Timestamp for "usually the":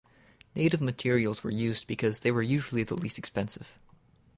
2.41-2.95